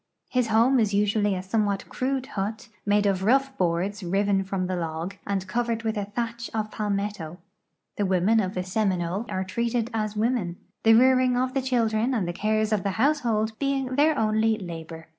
His 0.29 0.47
home 0.47 0.79
is 0.79 0.95
usually 0.95 1.35
a 1.35 1.43
somewhat 1.43 1.87
crude 1.87 2.25
hut, 2.25 2.69
made 2.87 3.05
of 3.05 3.23
rough 3.23 3.55
boards 3.55 4.01
riven 4.01 4.43
from 4.43 4.65
the 4.65 4.75
log, 4.75 5.15
and 5.27 5.45
covered 5.47 5.83
with 5.83 5.95
a 5.95 6.05
thatch 6.05 6.49
of 6.55 6.71
pal 6.71 6.89
metto. 6.89 7.37
The 7.97 8.07
women 8.07 8.39
of 8.39 8.55
the 8.55 8.63
Seminole 8.63 9.27
are 9.29 9.43
treated 9.43 9.91
as 9.93 10.15
women, 10.15 10.57
the 10.81 10.95
rearing 10.95 11.37
of 11.37 11.53
the 11.53 11.61
children 11.61 12.15
and 12.15 12.27
the 12.27 12.33
cares 12.33 12.73
of 12.73 12.81
the 12.81 12.97
household 12.97 13.51
being 13.59 13.93
their 13.95 14.17
only 14.17 14.57
labor. 14.57 15.05